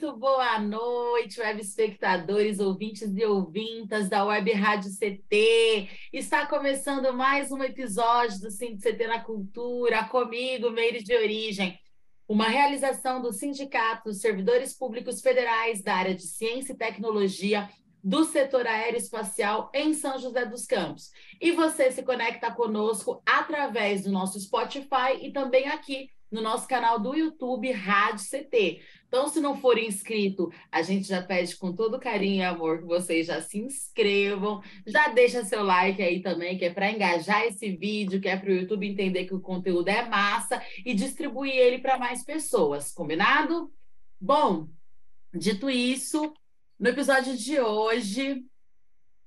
[0.00, 5.90] Muito boa noite, web espectadores, ouvintes e ouvintas da Web Rádio CT.
[6.10, 11.78] Está começando mais um episódio do Cindy CT na Cultura, comigo, Meire de Origem.
[12.26, 17.68] Uma realização do Sindicato dos Servidores Públicos Federais da área de Ciência e Tecnologia
[18.02, 21.10] do setor aeroespacial em São José dos Campos.
[21.38, 26.98] E você se conecta conosco através do nosso Spotify e também aqui no nosso canal
[26.98, 28.80] do YouTube Rádio CT.
[29.08, 32.84] Então, se não for inscrito, a gente já pede com todo carinho e amor que
[32.84, 37.74] vocês já se inscrevam, já deixa seu like aí também, que é para engajar esse
[37.76, 41.78] vídeo, que é para o YouTube entender que o conteúdo é massa e distribuir ele
[41.78, 43.72] para mais pessoas, combinado?
[44.20, 44.68] Bom,
[45.34, 46.32] dito isso,
[46.78, 48.44] no episódio de hoje,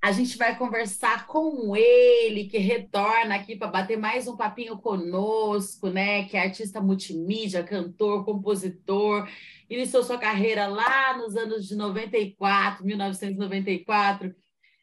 [0.03, 5.89] a gente vai conversar com ele, que retorna aqui para bater mais um papinho conosco,
[5.89, 6.25] né?
[6.25, 9.25] Que é artista multimídia, cantor, compositor,
[9.69, 14.35] iniciou sua carreira lá nos anos de 94, 1994.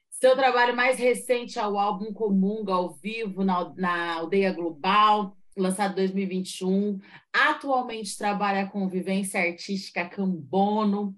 [0.08, 5.92] Seu trabalho mais recente é o álbum Comunga ao vivo na, na Aldeia Global, lançado
[5.92, 6.98] em 2021.
[7.30, 11.14] Atualmente trabalha com vivência artística Cambono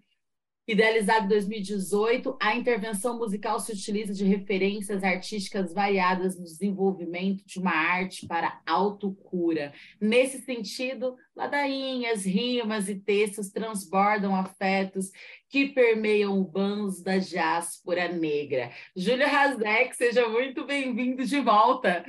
[0.67, 7.59] Idealizado em 2018, a intervenção musical se utiliza de referências artísticas variadas no desenvolvimento de
[7.59, 9.73] uma arte para autocura.
[10.01, 15.11] Nesse sentido, ladainhas, rimas e textos transbordam afetos
[15.49, 18.71] que permeiam o banzo da diáspora negra.
[18.95, 22.05] Júlio Razek, seja muito bem-vindo de volta.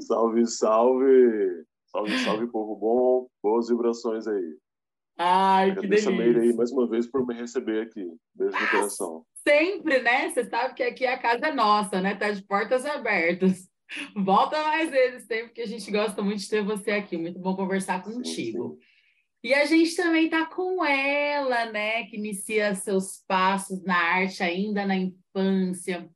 [0.00, 1.64] Salve, salve!
[1.84, 3.28] Salve, salve, povo bom!
[3.40, 4.65] Boas vibrações aí.
[5.18, 6.10] Ai, que delícia.
[6.10, 8.06] Meire aí mais uma vez por me receber aqui.
[8.34, 9.24] Beijo no coração.
[9.46, 10.28] Sempre, né?
[10.28, 12.14] Você sabe que aqui a casa é nossa, né?
[12.14, 13.68] Tá de portas abertas.
[14.14, 17.16] Volta mais vezes sempre, que a gente gosta muito de ter você aqui.
[17.16, 18.70] Muito bom conversar contigo.
[18.70, 18.96] Sim, sim.
[19.44, 22.04] E a gente também tá com ela, né?
[22.06, 26.10] Que inicia seus passos na arte ainda na infância,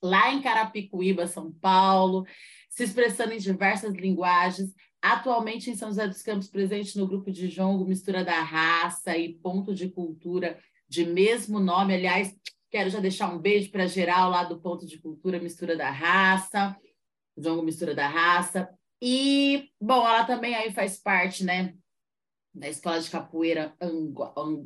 [0.00, 2.24] lá em Carapicuíba, São Paulo,
[2.70, 7.48] se expressando em diversas linguagens, Atualmente em São José dos Campos, presente no grupo de
[7.48, 11.94] jongo Mistura da Raça e Ponto de Cultura de mesmo nome.
[11.94, 12.36] Aliás,
[12.70, 16.76] quero já deixar um beijo para geral lá do Ponto de Cultura Mistura da Raça,
[17.36, 18.68] jongo Mistura da Raça.
[19.00, 21.74] E, bom, ela também aí faz parte, né,
[22.52, 23.72] da Escola de Capoeira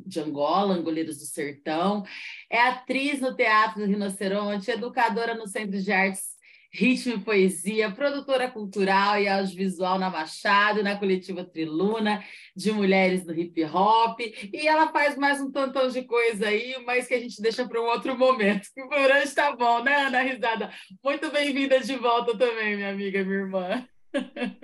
[0.05, 2.03] de Angola, Angoleiros do Sertão.
[2.49, 6.32] É atriz no Teatro do Rinoceronte, educadora no Centro de Artes
[6.75, 12.23] Ritmo e Poesia, produtora cultural e audiovisual na Machado na coletiva Triluna,
[12.55, 14.19] de mulheres no hip hop.
[14.19, 17.79] E ela faz mais um tantão de coisa aí, mas que a gente deixa para
[17.79, 18.69] um outro momento.
[18.73, 20.71] Que por hoje está bom, né, Ana Risada?
[21.03, 23.87] Muito bem-vinda de volta também, minha amiga, minha irmã.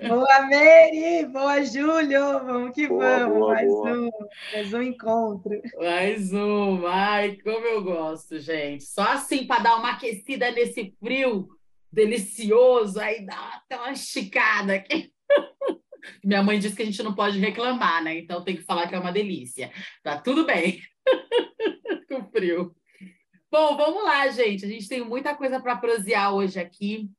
[0.08, 1.26] Boa, Mary!
[1.32, 2.44] Boa, Júlio!
[2.44, 3.38] Vamos que boa, vamos!
[3.38, 3.92] Boa, mais, boa.
[3.92, 4.10] Um,
[4.52, 5.62] mais um encontro.
[5.78, 6.86] Mais um!
[6.88, 8.82] Ai, como eu gosto, gente!
[8.82, 11.48] Só assim para dar uma aquecida nesse frio
[11.92, 15.12] delicioso, aí dá até uma esticada aqui.
[16.24, 18.18] Minha mãe disse que a gente não pode reclamar, né?
[18.18, 19.72] Então tem que falar que é uma delícia.
[20.02, 20.80] Tá tudo bem.
[22.08, 22.74] Com frio.
[23.50, 24.64] Bom, vamos lá, gente.
[24.64, 27.10] A gente tem muita coisa para prosear hoje aqui.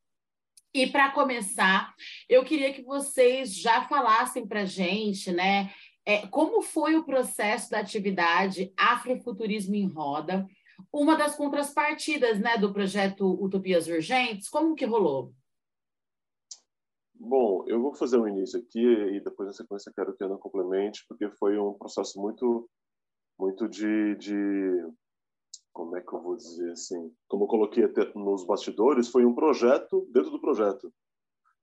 [0.74, 1.94] E para começar,
[2.28, 5.70] eu queria que vocês já falassem para gente, né?
[6.04, 10.46] É, como foi o processo da atividade Afrofuturismo em Roda?
[10.92, 14.48] Uma das contrapartidas né, do projeto Utopias Urgentes.
[14.48, 15.32] Como que rolou?
[17.14, 20.38] Bom, eu vou fazer um início aqui e depois na sequência quero que a Ana
[20.38, 22.68] complemente, porque foi um processo muito,
[23.38, 24.92] muito de, de,
[25.72, 29.34] como é que eu vou dizer assim, como eu coloquei até nos bastidores, foi um
[29.34, 30.92] projeto dentro do projeto,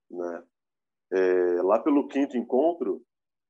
[0.09, 0.43] né?
[1.11, 3.03] É, lá pelo quinto encontro,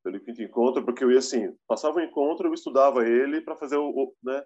[0.03, 3.77] pelo quinto encontro, porque eu ia assim, passava o encontro, eu estudava ele para fazer
[3.77, 4.43] o, o, né,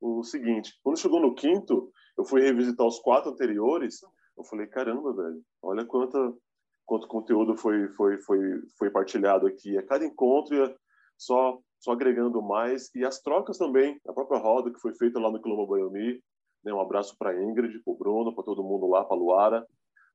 [0.00, 4.00] o seguinte: quando chegou no quinto, eu fui revisitar os quatro anteriores.
[4.36, 6.38] Eu falei, caramba, velho, olha quanto
[6.84, 8.38] quanto conteúdo foi foi foi
[8.78, 9.76] foi partilhado aqui.
[9.76, 10.74] A cada encontro ia
[11.16, 14.00] só só agregando mais e as trocas também.
[14.06, 16.22] A própria roda que foi feita lá no Quilombo Baioni.
[16.64, 19.64] Né, um abraço para Ingrid, para o Bruno, para todo mundo lá, para Luara,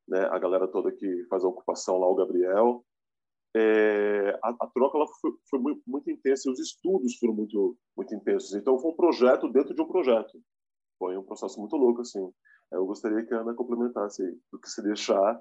[0.06, 2.84] né, a galera toda que faz a ocupação lá, o Gabriel
[3.56, 7.78] é, a, a, troca ela foi, foi muito, muito, intensa e os estudos foram muito,
[7.96, 8.54] muito intensos.
[8.54, 10.42] Então, foi um projeto dentro de um projeto.
[10.98, 12.32] foi um processo muito louco, assim.
[12.72, 15.40] Eu gostaria que a Ana complementasse do que se deixar,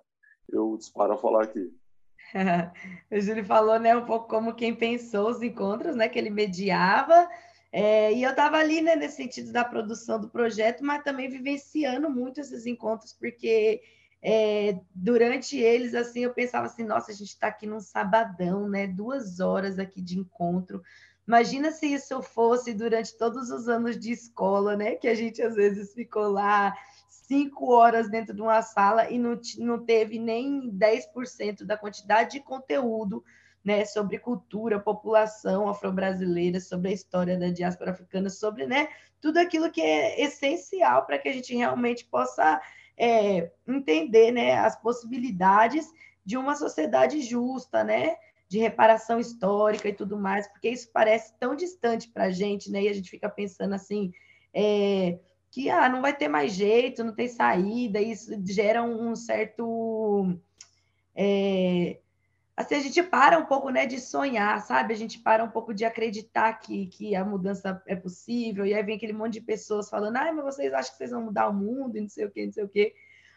[0.49, 1.73] eu disparo a falar aqui.
[3.11, 7.29] o Júlio falou, né, um pouco como quem pensou os encontros, né, que ele mediava,
[7.73, 12.11] é, e eu estava ali, né, nesse sentido da produção do projeto, mas também vivenciando
[12.11, 13.81] muito esses encontros, porque
[14.23, 18.87] é, durante eles, assim, eu pensava assim, nossa, a gente está aqui num sabadão, né,
[18.87, 20.83] duas horas aqui de encontro,
[21.31, 24.97] Imagina se isso fosse durante todos os anos de escola, né?
[24.97, 26.75] Que a gente às vezes ficou lá
[27.09, 32.41] cinco horas dentro de uma sala e não, não teve nem 10% da quantidade de
[32.41, 33.23] conteúdo
[33.65, 38.89] né, sobre cultura, população afro-brasileira, sobre a história da diáspora africana, sobre né,
[39.21, 42.61] tudo aquilo que é essencial para que a gente realmente possa
[43.01, 45.91] é, entender né, as possibilidades
[46.25, 48.15] de uma sociedade justa, né,
[48.47, 52.83] de reparação histórica e tudo mais, porque isso parece tão distante para a gente, né?
[52.83, 54.13] E a gente fica pensando assim,
[54.53, 55.19] é,
[55.51, 60.37] que ah, não vai ter mais jeito, não tem saída, isso gera um, certo.
[61.15, 62.01] É,
[62.61, 64.95] assim, a gente para um pouco né, de sonhar, sabe?
[64.95, 68.83] A gente para um pouco de acreditar que, que a mudança é possível, e aí
[68.83, 71.55] vem aquele monte de pessoas falando, ai, mas vocês acham que vocês vão mudar o
[71.55, 72.95] mundo e não sei o quê, não sei o quê.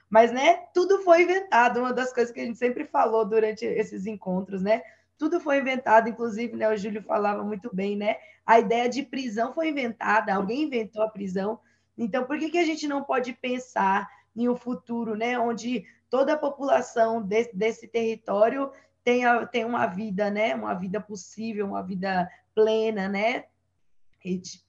[0.10, 4.06] Mas, né, tudo foi inventado, uma das coisas que a gente sempre falou durante esses
[4.06, 4.82] encontros, né?
[5.24, 8.18] tudo foi inventado, inclusive, né, o Júlio falava muito bem, né?
[8.46, 11.60] A ideia de prisão foi inventada, alguém inventou a prisão.
[11.98, 14.06] Então, por que, que a gente não pode pensar
[14.36, 18.70] em um futuro, né, onde toda a população desse, desse território
[19.04, 23.46] tenha, tenha uma vida, né, uma vida possível, uma vida plena, né,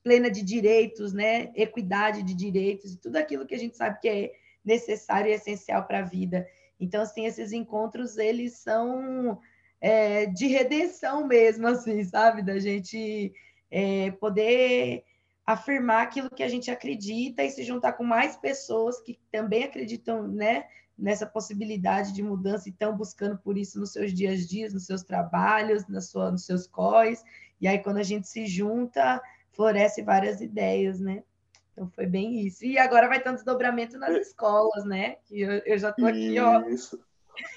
[0.02, 4.32] plena de direitos, né, equidade de direitos tudo aquilo que a gente sabe que é
[4.64, 6.46] necessário e essencial para a vida.
[6.80, 9.38] Então, assim, esses encontros eles são
[9.80, 12.42] é, de redenção mesmo, assim, sabe?
[12.42, 13.32] Da gente
[13.70, 15.04] é, poder
[15.46, 20.26] afirmar aquilo que a gente acredita e se juntar com mais pessoas que também acreditam,
[20.26, 20.64] né?
[20.96, 24.86] Nessa possibilidade de mudança e estão buscando por isso nos seus dias a dias, nos
[24.86, 27.22] seus trabalhos, na sua, nos seus cores.
[27.60, 29.20] E aí, quando a gente se junta,
[29.52, 31.24] floresce várias ideias, né?
[31.72, 32.64] Então foi bem isso.
[32.64, 35.16] E agora vai ter um desdobramento nas escolas, né?
[35.24, 36.60] Que eu, eu já estou aqui, ó.
[36.68, 36.98] Isso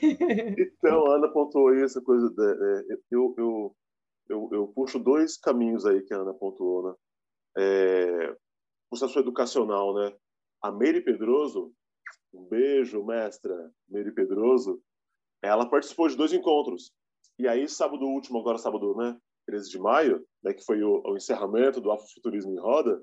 [0.02, 3.76] então, a Ana pontuou isso, coisa de, é, eu, eu,
[4.30, 6.96] eu, eu, puxo dois caminhos aí que a Ana pontuou, né?
[7.58, 8.36] É,
[8.90, 10.14] processo educacional, né?
[10.62, 11.74] A Meire Pedroso,
[12.38, 14.82] um beijo, mestra Meire Pedroso,
[15.42, 16.92] ela participou de dois encontros.
[17.40, 19.18] E aí, sábado último, agora sábado, né?
[19.46, 23.02] 13 de maio, né, que foi o, o encerramento do Afrofuturismo em Roda,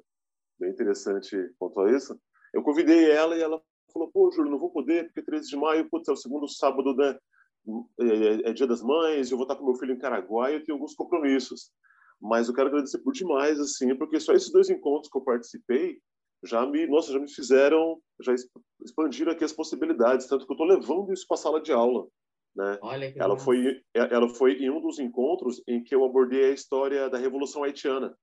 [0.58, 2.19] bem interessante pontuar isso,
[2.52, 3.60] eu convidei ela e ela
[3.92, 6.94] falou, pô, Júlio, não vou poder, porque 13 de maio, putz, é o segundo sábado,
[6.94, 7.19] né?
[7.98, 10.54] É, é, é dia das mães, eu vou estar com meu filho em Caraguá e
[10.54, 11.70] eu tenho alguns compromissos.
[12.20, 15.98] Mas eu quero agradecer por demais, assim, porque só esses dois encontros que eu participei
[16.44, 18.35] já me, nossa, já me fizeram, já
[18.82, 22.06] expandiram aqui as possibilidades, tanto que eu estou levando isso para a sala de aula.
[22.55, 22.79] Né?
[22.82, 26.55] Olha que ela foi ela foi em um dos encontros em que eu abordei a
[26.55, 28.17] história da Revolução Haitiana,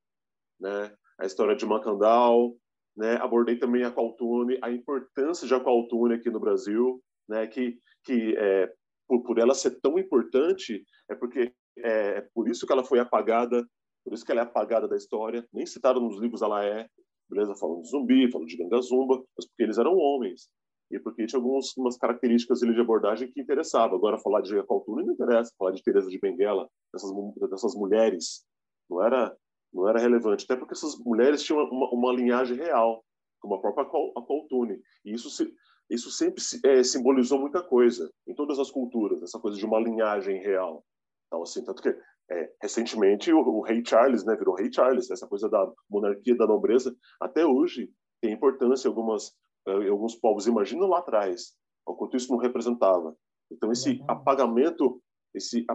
[0.57, 0.95] né?
[1.19, 2.55] A história de Macandal,
[2.95, 3.15] né?
[3.17, 7.45] Abordei também a Qualtune, a importância de Qualtune aqui no Brasil, né?
[7.47, 8.71] Que que é,
[9.05, 12.99] por, por ela ser tão importante é porque é, é, por isso que ela foi
[12.99, 13.67] apagada,
[14.03, 16.87] por isso que ela é apagada da história, nem citada nos livros ela é,
[17.31, 17.55] beleza?
[17.55, 20.49] Falando de zumbi, falando de ganga zumba, mas porque eles eram homens
[20.91, 23.95] e porque tinha algumas características de abordagem que interessavam.
[23.95, 27.11] Agora falar de Qualtune não interessa, falar de Teresa de Benguela, dessas
[27.49, 28.45] dessas mulheres,
[28.89, 29.35] não era
[29.73, 33.05] não era relevante, até porque essas mulheres tinham uma, uma linhagem real,
[33.39, 34.81] como a própria Coltune.
[35.05, 35.49] E isso, se,
[35.89, 40.41] isso sempre é, simbolizou muita coisa em todas as culturas, essa coisa de uma linhagem
[40.41, 40.83] real.
[41.27, 41.97] Então, assim, tanto que
[42.31, 46.47] é, recentemente o, o, rei Charles, né, virou rei Charles, essa coisa da monarquia da
[46.47, 47.89] nobreza, até hoje
[48.21, 49.33] tem importância em algumas
[49.67, 50.47] em alguns povos.
[50.47, 53.15] Imagina lá atrás, o quanto isso não representava.
[53.51, 54.05] Então esse uhum.
[54.07, 55.01] apagamento
[55.33, 55.65] esse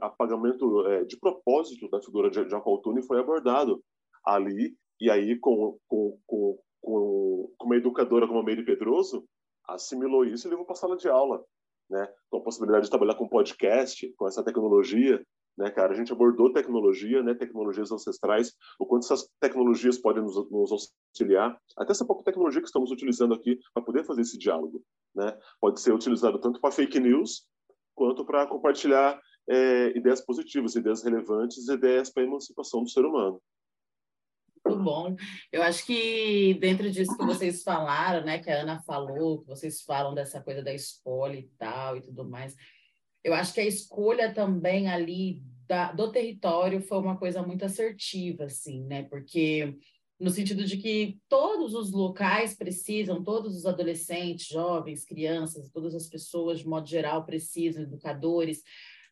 [0.00, 3.82] apagamento é, de propósito da figura de Jacob foi abordado
[4.24, 9.26] ali e aí com, com, com, com, uma educadora como a Meire Pedroso
[9.68, 11.44] assimilou isso e levou para a sala de aula,
[11.90, 12.08] né?
[12.30, 15.22] Com a possibilidade de trabalhar com podcast, com essa tecnologia,
[15.56, 15.92] né, cara?
[15.92, 17.34] A gente abordou tecnologia, né?
[17.34, 22.66] Tecnologias ancestrais, o quanto essas tecnologias podem nos, nos auxiliar, até essa própria tecnologia que
[22.66, 24.82] estamos utilizando aqui para poder fazer esse diálogo,
[25.14, 25.36] né?
[25.60, 27.46] Pode ser utilizado tanto para fake news
[27.94, 33.40] quanto para compartilhar é, ideias positivas, ideias relevantes, ideias para a emancipação do ser humano.
[34.66, 35.16] Muito bom.
[35.52, 39.82] Eu acho que dentro disso que vocês falaram, né, que a Ana falou, que vocês
[39.82, 42.54] falam dessa coisa da escolha e tal e tudo mais,
[43.26, 48.44] eu acho que a escolha também ali da, do território foi uma coisa muito assertiva,
[48.44, 49.76] assim, né, porque
[50.18, 56.06] no sentido de que todos os locais precisam, todos os adolescentes, jovens, crianças, todas as
[56.06, 58.62] pessoas, de modo geral, precisam, educadores,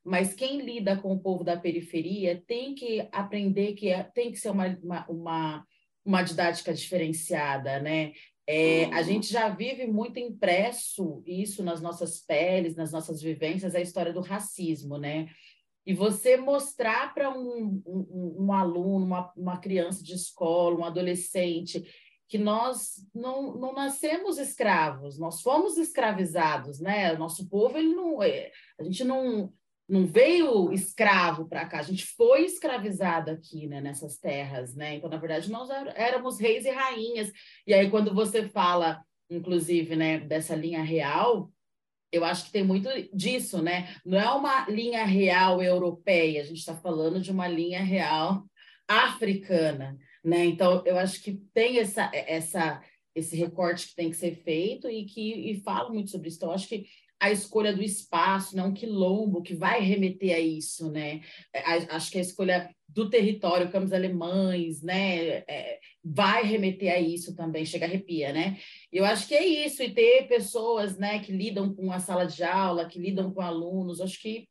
[0.04, 4.38] mas quem lida com o povo da periferia tem que aprender que é, tem que
[4.38, 5.66] ser uma, uma, uma,
[6.04, 8.12] uma didática diferenciada, né?
[8.46, 13.80] É, a gente já vive muito impresso isso nas nossas peles, nas nossas vivências, a
[13.80, 15.28] história do racismo, né?
[15.86, 21.82] E você mostrar para um, um, um, aluno, uma, uma criança de escola, um adolescente,
[22.28, 27.14] que nós não, não nascemos escravos, nós fomos escravizados, né?
[27.14, 29.52] O nosso povo, ele não, é, a gente não,
[29.88, 34.94] não veio escravo para cá, a gente foi escravizado aqui, né, nessas terras, né?
[34.94, 37.30] Então, na verdade, nós éramos reis e rainhas.
[37.66, 41.52] E aí, quando você fala, inclusive, né, dessa linha real,
[42.10, 43.94] eu acho que tem muito disso, né?
[44.06, 48.44] Não é uma linha real europeia, a gente está falando de uma linha real
[48.88, 50.44] africana, né?
[50.46, 52.82] Então, eu acho que tem essa, essa,
[53.14, 56.38] esse recorte que tem que ser feito e que e falo muito sobre isso.
[56.38, 56.86] Então, acho que
[57.24, 58.62] a escolha do espaço, né?
[58.62, 61.22] um quilombo que vai remeter a isso, né?
[61.90, 65.38] Acho que a escolha do território, campos alemães, né?
[65.48, 68.58] É, vai remeter a isso também, chega arrepia, né?
[68.92, 72.44] Eu acho que é isso, e ter pessoas, né, que lidam com a sala de
[72.44, 74.46] aula, que lidam com alunos, acho que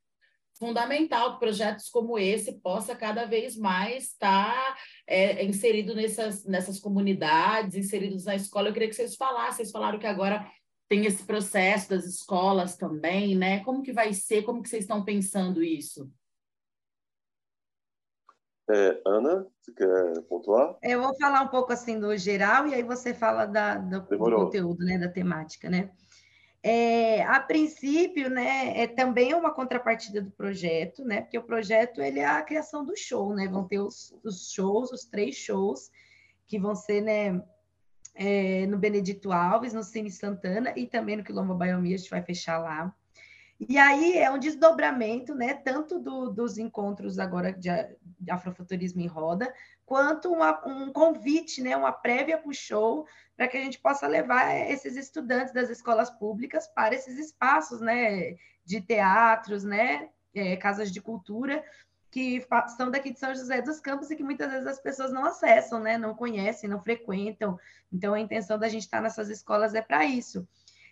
[0.58, 7.76] fundamental que projetos como esse possa cada vez mais estar é, inserido nessas, nessas comunidades,
[7.76, 8.70] inseridos na escola.
[8.70, 10.50] Eu queria que vocês falassem, vocês falaram que agora
[10.88, 13.64] tem esse processo das escolas também, né?
[13.64, 14.44] Como que vai ser?
[14.44, 16.12] Como que vocês estão pensando isso?
[18.70, 20.78] É, Ana, você quer pontuar?
[20.82, 24.18] Eu vou falar um pouco assim do geral e aí você fala da, do, do
[24.18, 25.92] conteúdo, né, da temática, né?
[26.66, 31.22] É, a princípio, né, é também uma contrapartida do projeto, né?
[31.22, 33.50] Porque o projeto ele é a criação do show, né?
[33.50, 35.92] Vão ter os, os shows, os três shows
[36.48, 37.44] que vão ser, né,
[38.16, 42.22] é, no Benedito Alves, no Cine Santana e também no Quilombo Baiomia, a gente vai
[42.22, 42.94] fechar lá.
[43.60, 47.70] E aí é um desdobramento, né, tanto do, dos encontros agora de,
[48.20, 49.54] de Afrofuturismo em Roda,
[49.86, 53.06] quanto uma, um convite, né, uma prévia para o show,
[53.38, 58.36] para que a gente possa levar esses estudantes das escolas públicas para esses espaços, né,
[58.66, 61.64] de teatros, né, é, casas de cultura,
[62.14, 62.46] que
[62.78, 65.80] são daqui de São José dos Campos e que muitas vezes as pessoas não acessam,
[65.80, 67.60] né, não conhecem, não frequentam.
[67.92, 70.48] Então, a intenção da gente estar nessas escolas é para isso.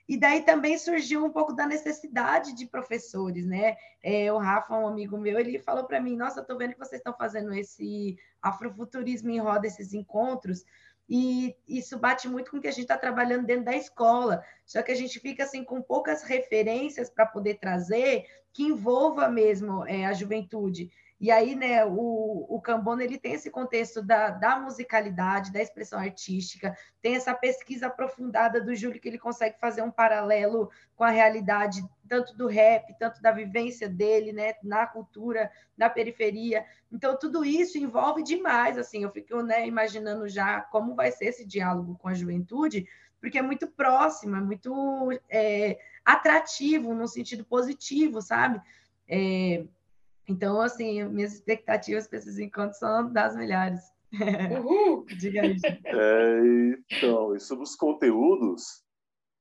[0.10, 3.78] E daí também surgiu um pouco da necessidade de professores, né?
[4.02, 7.00] É, o Rafa, um amigo meu, ele falou para mim: Nossa, estou vendo que vocês
[7.00, 10.66] estão fazendo esse afrofuturismo em roda, esses encontros,
[11.08, 14.44] e isso bate muito com o que a gente está trabalhando dentro da escola.
[14.66, 19.86] Só que a gente fica assim com poucas referências para poder trazer que envolva mesmo
[19.88, 20.92] é, a juventude.
[21.22, 26.00] E aí, né, o, o Cambona, ele tem esse contexto da, da musicalidade, da expressão
[26.00, 31.12] artística, tem essa pesquisa aprofundada do Júlio, que ele consegue fazer um paralelo com a
[31.12, 36.66] realidade, tanto do rap, tanto da vivência dele, né, na cultura, na periferia.
[36.92, 41.46] Então, tudo isso envolve demais, assim, eu fico, né, imaginando já como vai ser esse
[41.46, 42.88] diálogo com a juventude,
[43.20, 48.60] porque é muito próximo, é muito é, atrativo, no sentido positivo, sabe?
[49.08, 49.64] É,
[50.28, 53.80] então, assim, minhas expectativas para esses encontros são das melhores.
[54.60, 55.06] Uhul!
[55.20, 55.66] Diga isso.
[55.66, 56.40] É,
[56.92, 58.84] então, e sobre os conteúdos,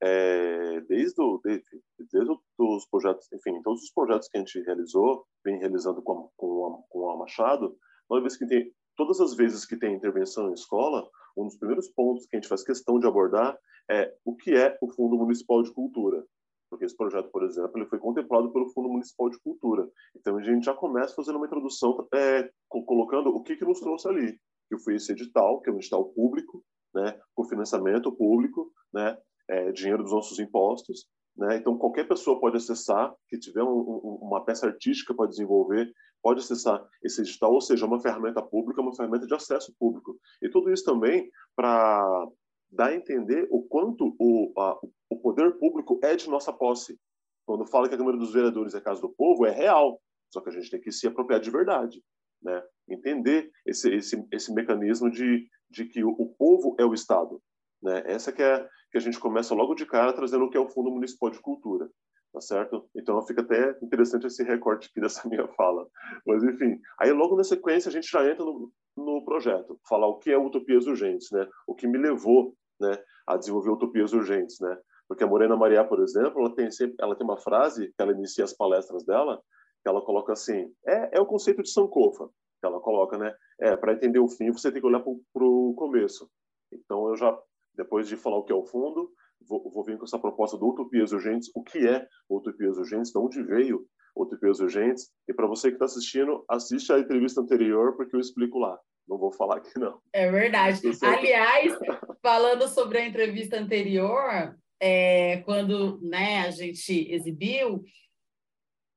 [0.03, 1.65] é, desde, o, desde,
[2.11, 6.29] desde os projetos, enfim, todos os projetos que a gente realizou, vem realizando com a,
[6.37, 7.77] com a, com a Machado,
[8.09, 11.89] toda vez que tem, todas as vezes que tem intervenção em escola, um dos primeiros
[11.89, 13.59] pontos que a gente faz questão de abordar
[13.91, 16.25] é o que é o Fundo Municipal de Cultura
[16.71, 19.87] porque esse projeto, por exemplo, ele foi contemplado pelo Fundo Municipal de Cultura.
[20.17, 24.09] Então a gente já começa fazendo uma introdução, é, colocando o que, que nos trouxe
[24.09, 26.63] ali, que foi esse edital, que é um edital público,
[26.95, 31.07] né, com financiamento público, né, é, dinheiro dos nossos impostos.
[31.37, 31.57] Né?
[31.57, 36.41] Então qualquer pessoa pode acessar, que tiver um, um, uma peça artística para desenvolver, pode
[36.41, 40.19] acessar esse edital, ou seja, uma ferramenta pública, uma ferramenta de acesso público.
[40.43, 42.29] E tudo isso também para
[42.71, 44.79] dá a entender o quanto o, a,
[45.11, 46.99] o poder público é de nossa posse.
[47.47, 50.01] Quando fala que a Câmara dos Vereadores é casa do povo, é real.
[50.33, 52.03] Só que a gente tem que se apropriar de verdade.
[52.43, 52.63] Né?
[52.89, 57.43] Entender esse, esse, esse mecanismo de, de que o, o povo é o Estado.
[57.83, 58.03] Né?
[58.07, 60.69] Essa que é que a gente começa logo de cara trazendo o que é o
[60.69, 61.89] Fundo Municipal de Cultura,
[62.33, 62.89] tá certo?
[62.95, 65.87] Então fica até interessante esse recorte aqui dessa minha fala.
[66.27, 70.19] Mas enfim, aí logo na sequência a gente já entra no, no projeto, falar o
[70.19, 71.49] que é utopias urgentes, né?
[71.67, 74.77] O que me levou né, a desenvolver utopias urgentes, né?
[75.09, 78.13] Porque a Morena Maria, por exemplo, ela tem sempre, ela tem uma frase que ela
[78.13, 79.43] inicia as palestras dela,
[79.83, 82.29] que ela coloca assim: é, é o conceito de Sankofa,
[82.61, 83.35] que ela coloca, né?
[83.61, 86.31] É, para entender o fim, você tem que olhar para o começo.
[86.73, 87.37] Então, eu já,
[87.75, 89.11] depois de falar o que é o fundo,
[89.49, 91.51] vou, vou vir com essa proposta do Utopias Urgentes.
[91.55, 93.11] O que é Utopias Urgentes?
[93.11, 95.11] De onde veio Utopias Urgentes?
[95.29, 98.79] E para você que está assistindo, assiste a entrevista anterior, porque eu explico lá.
[99.11, 100.01] Não vou falar aqui, não.
[100.13, 100.81] É verdade.
[101.03, 101.77] Aliás,
[102.23, 107.83] falando sobre a entrevista anterior, é, quando né, a gente exibiu,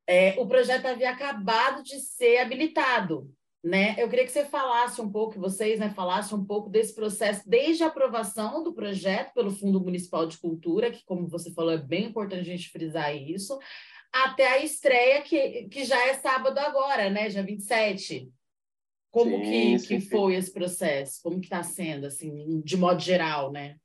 [0.07, 3.27] é, o projeto havia acabado de ser habilitado.
[3.63, 3.95] Né?
[3.97, 7.83] Eu queria que você falasse um pouco, vocês né, falassem um pouco desse processo, desde
[7.83, 12.05] a aprovação do projeto pelo Fundo Municipal de Cultura, que, como você falou, é bem
[12.05, 13.57] importante a gente frisar isso,
[14.11, 17.29] até a estreia, que, que já é sábado agora, né?
[17.29, 18.31] Dia 27.
[19.13, 20.09] Como sim, que, sim, que sim.
[20.09, 21.21] foi esse processo?
[21.21, 23.77] Como que está sendo, assim, de modo geral, né?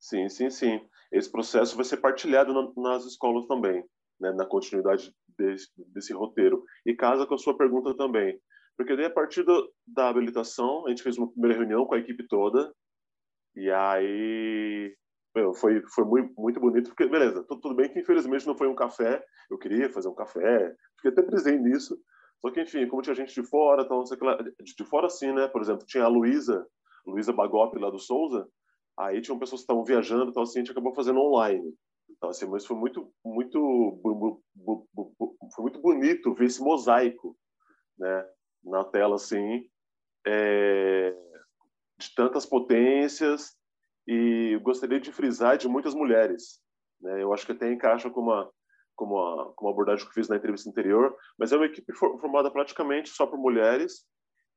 [0.00, 0.80] Sim, sim, sim.
[1.12, 3.84] Esse processo vai ser partilhado no, nas escolas também,
[4.18, 4.32] né?
[4.32, 6.64] na continuidade desse, desse roteiro.
[6.86, 8.40] E casa com a sua pergunta também.
[8.78, 11.98] Porque daí, a partir do, da habilitação, a gente fez uma primeira reunião com a
[11.98, 12.74] equipe toda,
[13.54, 14.96] e aí
[15.36, 18.68] meu, foi, foi muito, muito bonito, porque, beleza, tudo, tudo bem que infelizmente não foi
[18.68, 21.98] um café, eu queria fazer um café, fiquei até presente nisso,
[22.44, 25.86] só que, enfim, como tinha gente de fora, então, de, fora sim, né, por exemplo,
[25.86, 26.68] tinha a Luísa,
[27.06, 28.46] Luísa Bagop lá do Souza,
[28.98, 31.74] aí tinham pessoas que estavam viajando, então, assim, a gente acabou fazendo online.
[32.10, 33.98] Então, assim, mas foi muito, muito,
[35.54, 37.34] foi muito bonito ver esse mosaico,
[37.98, 38.28] né,
[38.62, 39.66] na tela assim,
[40.26, 41.16] é,
[41.98, 43.56] de tantas potências
[44.06, 46.60] e gostaria de frisar de muitas mulheres.
[47.00, 47.22] Né?
[47.22, 48.52] Eu acho que até encaixa com uma,
[48.94, 51.92] com uma, com uma abordagem que eu fiz na entrevista anterior, mas é uma equipe
[51.94, 54.04] formada praticamente só por mulheres.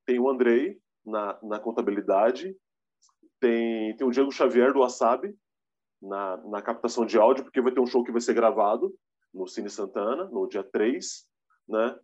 [0.06, 2.56] Tem o Andrei na, na contabilidade,
[3.40, 5.34] tem, tem o Diego Xavier do Wasabi
[6.00, 8.94] na, na captação de áudio, porque vai ter um show que vai ser gravado
[9.32, 11.26] no Cine Santana, no dia 3,
[11.68, 11.98] né?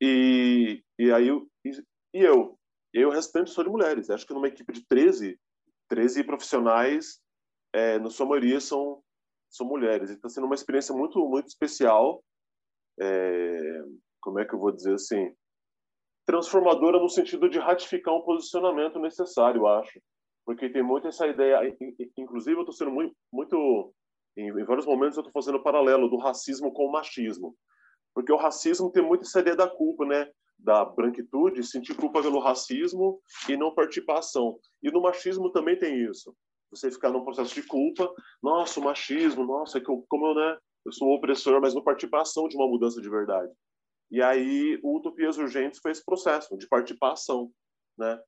[0.00, 1.28] E, e aí,
[1.64, 1.70] e,
[2.14, 2.58] e eu?
[2.92, 4.10] Eu, o restante, sou de mulheres.
[4.10, 5.38] Acho que numa equipe de 13,
[5.88, 7.20] 13 profissionais,
[7.72, 9.02] é, na sua maioria, são,
[9.54, 10.10] são mulheres.
[10.10, 12.22] Está sendo uma experiência muito, muito especial.
[13.00, 13.82] É,
[14.20, 15.34] como é que eu vou dizer assim?
[16.26, 20.00] Transformadora no sentido de ratificar um posicionamento necessário, acho.
[20.44, 21.60] Porque tem muito essa ideia.
[22.16, 23.14] Inclusive, eu estou sendo muito.
[23.32, 23.94] muito
[24.36, 27.54] em, vários momentos, eu estou fazendo paralelo do racismo com o machismo
[28.14, 30.30] porque o racismo tem muito essa ideia da culpa, né?
[30.56, 34.56] Da branquitude, sentir culpa pelo racismo e não partir para ação.
[34.82, 36.34] E no machismo também tem isso.
[36.74, 40.58] Você ficar num processo de culpa, nossa, o machismo, nossa, que eu, como eu, né?
[40.84, 43.52] Eu sou o opressor, mas não partir para ação de uma mudança de verdade.
[44.10, 47.50] E aí o Utopias Urgentes foi esse processo de partir para ação,
[47.96, 48.20] né?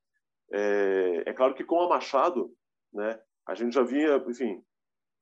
[0.52, 2.52] É, é, claro que com a Machado,
[2.92, 3.20] né?
[3.46, 4.62] A gente já vinha, enfim,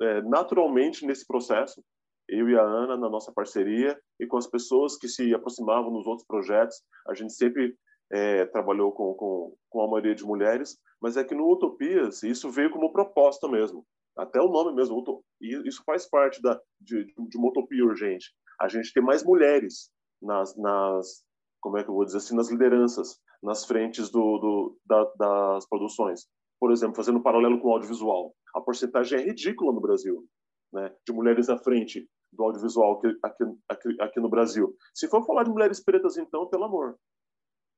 [0.01, 1.83] é, naturalmente nesse processo
[2.29, 6.07] eu e a Ana na nossa parceria e com as pessoas que se aproximavam nos
[6.07, 6.83] outros projetos.
[7.07, 7.77] A gente sempre
[8.15, 12.49] é, trabalhou com, com, com a maioria de mulheres, mas é que no Utopias isso
[12.49, 13.85] veio como proposta mesmo.
[14.17, 18.33] Até o nome mesmo, e isso faz parte da, de, de uma utopia urgente.
[18.61, 19.91] A gente tem mais mulheres
[20.23, 21.25] nas, nas,
[21.61, 25.69] como é que eu vou dizer assim, nas lideranças, nas frentes do, do da, das
[25.69, 26.29] produções.
[26.61, 28.33] Por exemplo, fazendo um paralelo com o audiovisual.
[28.55, 30.25] A porcentagem é ridícula no Brasil
[30.73, 34.73] né, de mulheres à frente do audiovisual aqui, aqui, aqui, aqui, no Brasil.
[34.95, 36.97] Se for falar de mulheres pretas, então, pelo amor,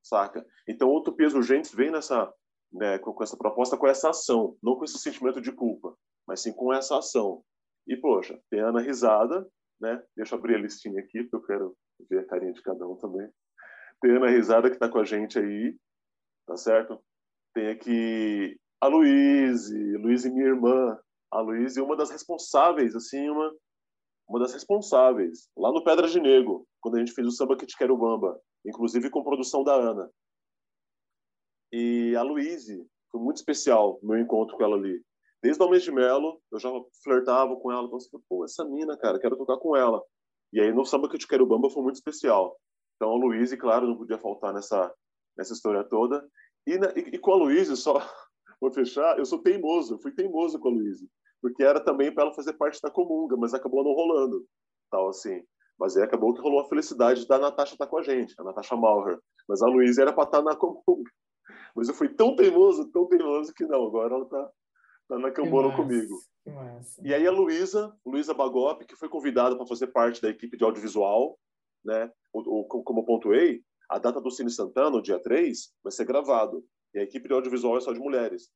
[0.07, 0.45] saca?
[0.69, 2.33] Então, Utopias Urgentes vem nessa,
[2.73, 6.53] né, com, essa proposta, com essa ação, não com esse sentimento de culpa, mas sim
[6.53, 7.43] com essa ação.
[7.87, 9.47] E, poxa, tem a Ana Risada,
[9.81, 10.03] né?
[10.17, 11.77] Deixa eu abrir a listinha aqui, porque eu quero
[12.11, 13.29] ver a carinha de cada um também.
[14.01, 15.77] Tem a Ana Risada, que está com a gente aí,
[16.47, 17.01] tá certo?
[17.55, 20.99] Tem aqui a Luíse, Luíse, minha irmã,
[21.31, 23.55] a Luísa é uma das responsáveis, assim, uma,
[24.29, 27.67] uma das responsáveis, lá no Pedra de Negro, quando a gente fez o Samba que
[27.67, 30.11] te quero bamba, inclusive com produção da Ana.
[31.73, 35.03] E a Luíse, foi muito especial meu encontro com ela ali.
[35.43, 36.71] Desde o mês de Melo, eu já
[37.03, 40.03] flertava com ela, então assim, pô, essa mina, cara, quero tocar com ela.
[40.53, 42.59] E aí no Samba que te quero bamba foi muito especial.
[42.97, 44.93] Então a Luíse, claro, não podia faltar nessa,
[45.37, 46.27] nessa história toda.
[46.67, 47.95] E, na, e, e com a Luíse, só
[48.61, 51.09] vou fechar, eu sou teimoso, eu fui teimoso com a Luíse
[51.41, 54.45] porque era também para ela fazer parte da comunga, mas acabou não rolando,
[54.91, 55.45] tal assim.
[55.79, 58.45] Mas aí acabou que rolou a felicidade da Natasha estar tá com a gente, a
[58.45, 59.19] Natasha Maurer.
[59.49, 61.11] Mas a Luísa era para estar tá na comunga.
[61.75, 64.51] Mas eu fui tão teimoso, tão teimoso que não, agora ela está
[65.09, 66.17] tá na cambona comigo.
[67.03, 70.65] E aí a Luísa, Luísa Bagop, que foi convidada para fazer parte da equipe de
[70.65, 71.39] audiovisual,
[71.85, 72.11] né?
[72.33, 76.65] O, o, como pontuei, a data do Cine Santana, o dia 3, vai ser gravado.
[76.95, 78.51] E a equipe de audiovisual é só de mulheres.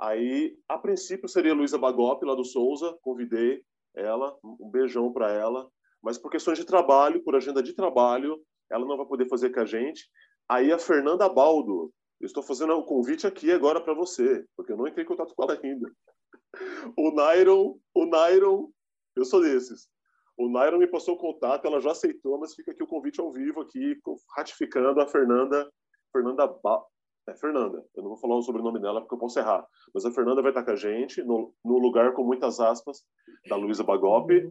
[0.00, 3.62] Aí, a princípio, seria Luísa Bagop, lá do Souza, convidei
[3.94, 5.68] ela, um beijão para ela,
[6.02, 9.60] mas por questões de trabalho, por agenda de trabalho, ela não vai poder fazer com
[9.60, 10.08] a gente.
[10.48, 14.76] Aí a Fernanda Baldo, Eu estou fazendo o convite aqui agora para você, porque eu
[14.76, 15.90] não entrei em contato com ela ainda.
[16.96, 18.70] O Nairon, o Nairon,
[19.16, 19.88] eu sou desses.
[20.36, 23.30] O Nairon me passou o contato, ela já aceitou, mas fica aqui o convite ao
[23.30, 23.98] vivo aqui,
[24.36, 25.70] ratificando a Fernanda,
[26.12, 26.82] Fernanda ba...
[27.28, 27.84] é Fernanda.
[27.94, 30.50] Eu não vou falar o sobrenome dela porque eu posso errar, mas a Fernanda vai
[30.50, 33.02] estar com a gente no, no lugar com muitas aspas
[33.48, 34.50] da Luísa Bagop.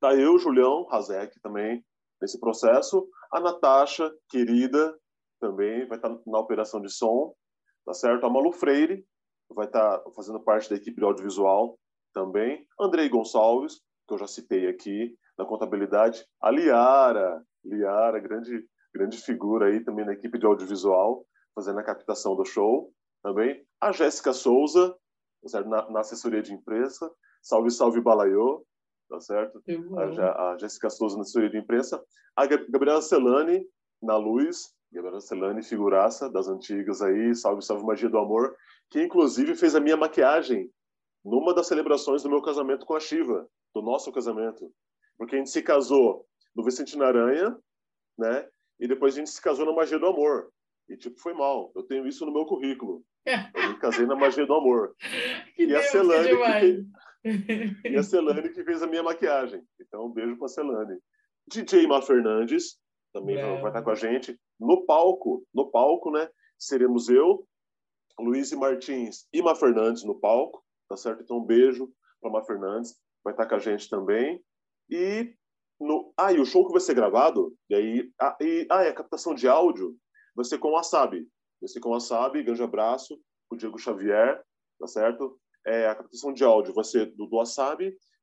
[0.00, 1.84] Tá eu, Julião Razek também
[2.20, 3.08] nesse processo.
[3.30, 4.96] A Natasha, querida,
[5.40, 7.34] também vai estar na operação de som,
[7.84, 8.24] tá certo?
[8.26, 9.06] A Malu Freire
[9.50, 11.78] vai estar fazendo parte da equipe de audiovisual
[12.12, 12.66] também.
[12.80, 16.26] Andrei Gonçalves, que eu já citei aqui, na contabilidade.
[16.40, 22.34] A Liara, Liara, grande, grande figura aí também na equipe de audiovisual, fazendo a captação
[22.34, 23.64] do show também.
[23.80, 24.96] A Jéssica Souza,
[25.52, 25.60] tá?
[25.62, 27.10] Na, na, assessoria de imprensa.
[27.42, 28.64] Salve, salve, Balaiô,
[29.08, 29.62] tá certo?
[30.18, 32.02] A, a Jéssica Souza na assessoria de imprensa.
[32.34, 33.66] A Gabriela Celani,
[34.02, 38.54] na luz, Gabriela Celani, figuraça das antigas aí, salve, salve Magia do Amor,
[38.90, 40.70] que inclusive fez a minha maquiagem
[41.24, 44.72] numa das celebrações do meu casamento com a Shiva, do nosso casamento.
[45.18, 47.56] Porque a gente se casou no Vicente Naranha,
[48.16, 48.48] né?
[48.78, 50.50] E depois a gente se casou na Magia do Amor.
[50.88, 51.72] E, tipo, foi mal.
[51.74, 53.02] Eu tenho isso no meu currículo.
[53.26, 54.94] Eu me casei na Magia do Amor.
[55.56, 56.86] Que e, Deus, a Celane que fez...
[57.84, 59.62] e a Celane que fez a minha maquiagem.
[59.80, 60.98] Então, um beijo para a Celane.
[61.48, 62.78] DJ Mar Fernandes
[63.12, 64.38] também vai estar com a gente.
[64.58, 66.28] No palco, no palco, né?
[66.58, 67.46] Seremos eu,
[68.18, 71.22] Luiz Martins e Mar Fernandes no palco, tá certo?
[71.22, 74.42] Então, um beijo para Mar Fernandes, vai estar com a gente também.
[74.88, 75.34] E
[75.80, 78.88] no, ah, e o show que vai ser gravado, e aí, ah, e, ah, e
[78.88, 79.96] a captação de áudio
[80.34, 81.28] vai ser com o Wasabi.
[81.60, 83.18] Vai ser com o Wasabi, grande abraço,
[83.50, 84.42] o Diego Xavier,
[84.78, 85.38] tá certo?
[85.66, 87.42] É, a captação de áudio vai ser do, do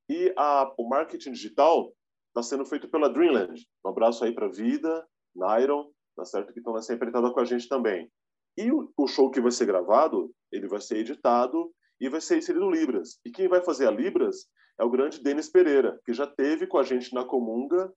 [0.10, 1.94] e a, o marketing digital
[2.28, 3.66] está sendo feito pela Dreamland.
[3.86, 6.54] Um abraço aí para Vida, Nairon, tá certo?
[6.54, 8.10] Que estão nessa empreitada com a gente também.
[8.58, 12.38] E o, o, show que vai ser gravado, ele vai ser editado e vai ser
[12.38, 13.20] inserido Libras.
[13.26, 14.48] E quem vai fazer a Libras
[14.80, 17.92] é o grande Denis Pereira, que já teve com a gente na Comunga,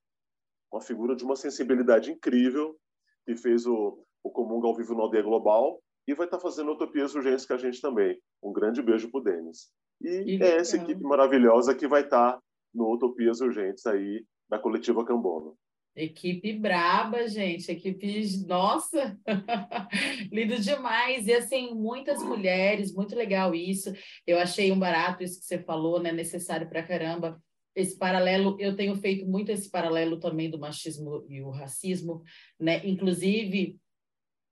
[0.71, 2.75] uma figura de uma sensibilidade incrível,
[3.25, 6.71] que fez o, o Comunga ao vivo no Aldeia Global e vai estar tá fazendo
[6.71, 8.17] Utopias Urgentes com a gente também.
[8.41, 9.69] Um grande beijo para o Denis.
[10.01, 12.41] E é essa equipe maravilhosa que vai estar tá
[12.73, 15.57] no Utopias Urgentes aí da coletiva Cambono.
[15.95, 17.71] Equipe braba, gente.
[17.71, 19.19] Equipe, nossa,
[20.31, 21.25] lindo demais.
[21.25, 23.91] E assim, muitas mulheres, muito legal isso.
[24.25, 26.11] Eu achei um barato isso que você falou, né?
[26.11, 27.41] Necessário para caramba.
[27.75, 32.21] Esse paralelo, eu tenho feito muito esse paralelo também do machismo e o racismo,
[32.59, 32.85] né?
[32.87, 33.75] Inclusive,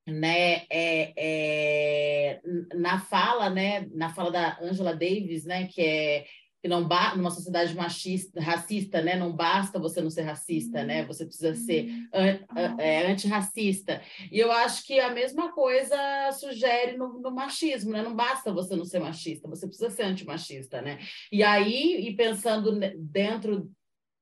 [0.07, 2.41] né, é, é,
[2.75, 6.25] na fala, né, na fala da Angela Davis, né, que é
[6.65, 9.15] que não numa sociedade machista, racista, né?
[9.15, 11.05] Não basta você não ser racista, né?
[11.05, 14.01] Você precisa ser an é, antirracista.
[14.31, 15.95] E eu acho que a mesma coisa
[16.31, 18.01] sugere no, no, machismo, né?
[18.01, 20.97] Não basta você não ser machista, você precisa ser antimachista, né?
[21.31, 23.71] E aí, e pensando dentro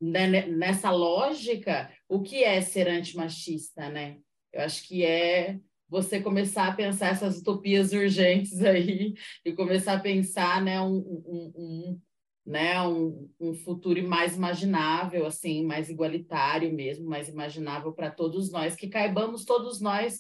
[0.02, 4.18] né, nessa lógica, o que é ser antimachista, né?
[4.52, 5.60] Eu acho que é
[5.94, 9.14] você começar a pensar essas utopias urgentes aí
[9.46, 12.02] e começar a pensar né, um, um, um
[12.44, 18.76] né, um, um futuro mais imaginável, assim, mais igualitário mesmo, mais imaginável para todos nós,
[18.76, 20.20] que caibamos todos nós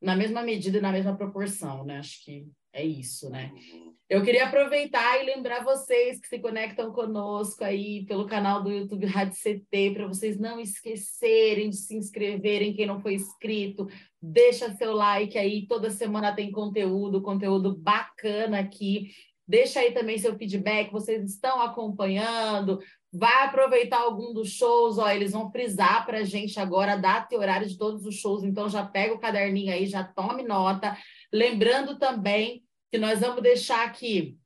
[0.00, 1.98] na mesma medida e na mesma proporção, né?
[1.98, 3.52] Acho que é isso, né?
[4.10, 9.06] Eu queria aproveitar e lembrar vocês que se conectam conosco aí pelo canal do YouTube
[9.06, 13.88] Rádio CT, para vocês não esquecerem de se inscreverem, quem não foi inscrito,
[14.20, 19.10] deixa seu like aí, toda semana tem conteúdo, conteúdo bacana aqui.
[19.46, 22.80] Deixa aí também seu feedback, vocês estão acompanhando,
[23.12, 27.34] vai aproveitar algum dos shows, ó, eles vão frisar para a gente agora a data
[27.34, 30.96] e horário de todos os shows, então já pega o caderninho aí, já tome nota.
[31.32, 32.63] Lembrando também
[32.94, 34.38] que nós vamos deixar aqui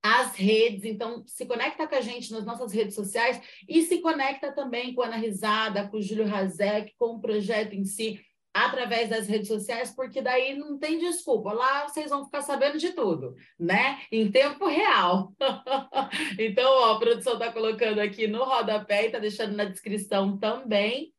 [0.00, 4.52] as redes, então se conecta com a gente nas nossas redes sociais e se conecta
[4.52, 9.10] também com a Ana Risada, com o Júlio Razek, com o projeto em si através
[9.10, 11.52] das redes sociais, porque daí não tem desculpa.
[11.52, 14.00] Lá vocês vão ficar sabendo de tudo, né?
[14.12, 15.32] Em tempo real.
[16.38, 21.12] então, ó, a produção está colocando aqui no rodapé e está deixando na descrição também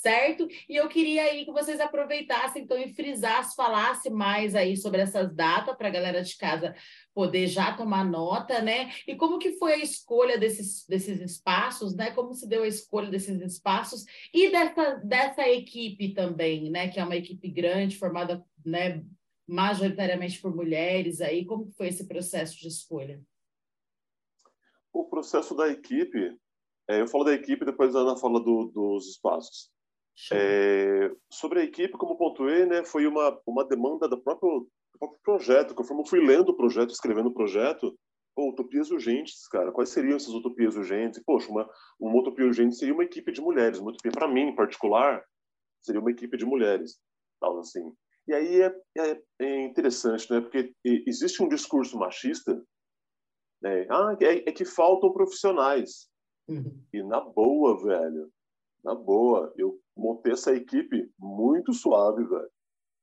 [0.00, 0.46] certo?
[0.68, 5.34] E eu queria aí que vocês aproveitassem então e frisassem, falassem mais aí sobre essas
[5.34, 6.74] datas para a galera de casa
[7.14, 8.90] poder já tomar nota, né?
[9.06, 12.10] E como que foi a escolha desses, desses espaços, né?
[12.10, 14.04] Como se deu a escolha desses espaços
[14.34, 16.88] e dessa, dessa equipe também, né?
[16.88, 19.02] Que é uma equipe grande, formada, né?
[19.48, 23.22] Majoritariamente por mulheres aí, como foi esse processo de escolha?
[24.92, 26.36] O processo da equipe,
[26.88, 29.74] é, eu falo da equipe, depois a Ana fala do, dos espaços.
[30.32, 34.60] É, sobre a equipe, como pontuei, né, foi uma, uma demanda do próprio,
[34.92, 35.74] do próprio projeto.
[35.74, 37.94] Conforme eu fui lendo o projeto, escrevendo o projeto,
[38.34, 39.72] pô, utopias urgentes, cara.
[39.72, 41.22] Quais seriam essas utopias urgentes?
[41.24, 41.68] Poxa, uma,
[42.00, 43.78] uma utopia urgente seria uma equipe de mulheres.
[43.78, 45.22] Uma utopia, para mim, em particular,
[45.82, 46.98] seria uma equipe de mulheres.
[47.40, 47.92] Tal, assim.
[48.28, 50.40] E aí é, é, é interessante, né?
[50.40, 52.54] Porque existe um discurso machista,
[53.62, 53.86] né?
[53.90, 56.08] Ah, é, é que faltam profissionais.
[56.48, 56.82] Uhum.
[56.92, 58.30] E na boa, velho,
[58.86, 62.50] na boa, eu montei essa equipe muito suave, velho.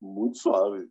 [0.00, 0.88] Muito suave.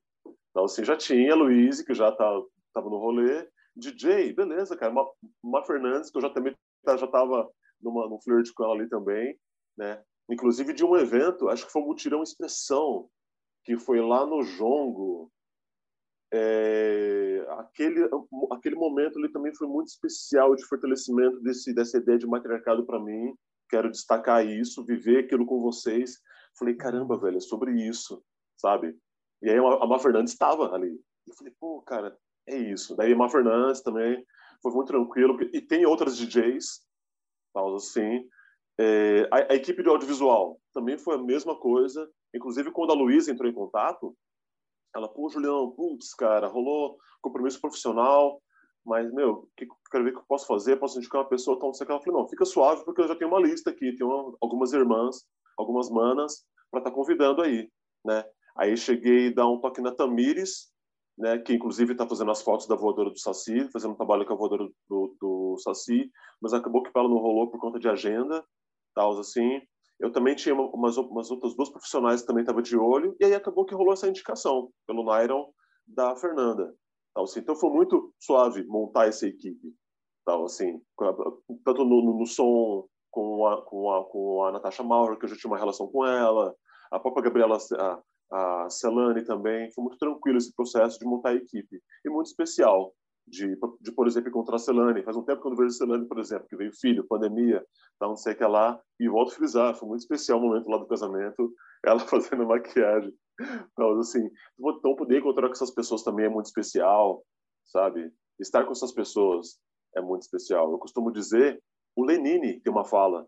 [0.52, 2.32] Então, assim, já tinha a Luiz, que já tá,
[2.76, 3.50] no rolê.
[3.76, 4.92] DJ, beleza, cara.
[4.92, 5.10] Uma,
[5.42, 7.50] uma Fernandes, que eu já também tá, já estava
[7.82, 9.36] num flirt com ela ali também,
[9.76, 10.04] né?
[10.30, 13.10] Inclusive de um evento, acho que foi um mutirão expressão,
[13.66, 15.32] que foi lá no Jongo.
[16.32, 18.08] É, aquele
[18.52, 23.00] aquele momento ali também foi muito especial de fortalecimento desse dessa ideia de matriarcado para
[23.00, 23.36] mim
[23.74, 26.20] quero destacar isso viver aquilo com vocês.
[26.58, 28.24] Falei caramba velho é sobre isso
[28.58, 28.96] sabe?
[29.42, 30.96] E aí a Má Fernandes estava ali.
[31.28, 32.16] Eu falei pô cara
[32.48, 34.24] é isso daí a Má Fernandes também
[34.62, 36.82] foi muito tranquilo e tem outras DJs
[37.52, 38.28] tal assim.
[38.80, 42.10] É, a, a, equipe de audiovisual também foi a mesma coisa.
[42.34, 44.18] Inclusive, quando a Luísa entrou em contato,
[44.96, 48.42] ela, pô, Julião, putz, cara, rolou compromisso profissional,
[48.86, 51.70] mas, meu, que, quero ver o que eu posso fazer, posso indicar uma pessoa, tal,
[51.70, 51.94] não sei o que.
[51.94, 55.26] Ela falou, não, fica suave, porque eu já tenho uma lista aqui, tenho algumas irmãs,
[55.58, 57.70] algumas manas, para estar tá convidando aí,
[58.06, 58.26] né?
[58.58, 60.72] Aí cheguei a dar um toque na Tamires,
[61.18, 64.34] né, que inclusive está fazendo as fotos da voadora do Saci, fazendo um trabalho com
[64.34, 66.10] a voadora do, do Saci,
[66.42, 68.44] mas acabou que ela não rolou por conta de agenda,
[68.96, 69.62] tal, assim.
[70.00, 73.34] Eu também tinha umas, umas outras duas profissionais que também estavam de olho, e aí
[73.34, 75.52] acabou que rolou essa indicação pelo Nairon
[75.88, 76.74] da Fernanda.
[77.14, 77.40] Tal, assim.
[77.40, 79.74] Então foi muito suave montar essa equipe.
[80.26, 80.82] Tal, assim,
[81.66, 85.30] tanto no, no, no som com a, com, a, com a Natasha Maurer, que eu
[85.30, 86.56] já tinha uma relação com ela,
[86.92, 89.72] a própria Gabriela a, a Celane também.
[89.72, 91.82] Foi muito tranquilo esse processo de montar a equipe.
[92.06, 92.94] E muito especial
[93.28, 95.04] de, de, por exemplo, encontrar a Celane.
[95.04, 97.64] Faz um tempo que eu não vejo a Celane, por exemplo, que veio filho, pandemia,
[98.02, 98.80] não sei o que lá.
[99.00, 101.54] E volto a frisar, foi muito especial o momento lá do casamento,
[101.86, 103.14] ela fazendo maquiagem.
[103.74, 107.26] Então, assim, então poder encontrar com essas pessoas também é muito especial,
[107.66, 108.12] sabe?
[108.40, 109.60] Estar com essas pessoas
[109.96, 110.72] é muito especial.
[110.72, 111.62] Eu costumo dizer,
[111.96, 113.28] o Lenine tem uma fala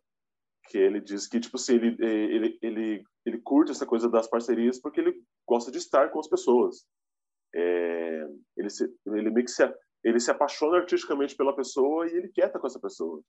[0.70, 4.80] que ele diz que tipo assim, ele ele ele ele curte essa coisa das parcerias
[4.80, 6.86] porque ele gosta de estar com as pessoas.
[7.56, 9.64] É, ele se, ele meio que se
[10.04, 13.22] ele se apaixona artisticamente pela pessoa e ele quer estar com essa pessoa.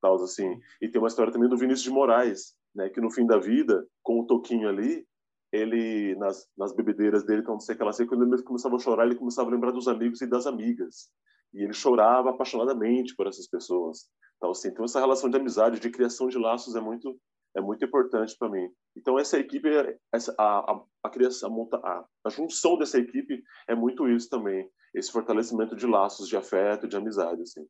[0.00, 0.58] Tal, assim.
[0.80, 3.86] E tem uma história também do Vinícius de Moraes, né, que no fim da vida,
[4.02, 5.06] com o Toquinho ali,
[5.52, 8.76] ele, nas, nas bebedeiras dele, então, não sei o que lá, sei, quando ele começava
[8.76, 11.10] a chorar, ele começava a lembrar dos amigos e das amigas.
[11.52, 14.08] E ele chorava apaixonadamente por essas pessoas.
[14.40, 14.68] Tal, assim.
[14.68, 17.16] Então, essa relação de amizade, de criação de laços é muito
[17.54, 18.68] é muito importante para mim.
[18.96, 19.68] Então essa equipe,
[20.12, 25.12] essa, a, a, a criação, a, a, junção dessa equipe é muito isso também, esse
[25.12, 27.66] fortalecimento de laços de afeto, de amizade, assim.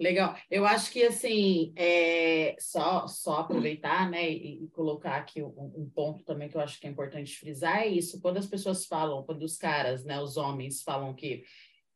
[0.00, 0.34] Legal.
[0.50, 5.90] Eu acho que assim, é, só só aproveitar, né, e, e colocar aqui um, um,
[5.94, 8.18] ponto também que eu acho que é importante frisar é isso.
[8.18, 11.44] Quando as pessoas falam, quando os caras, né, os homens falam que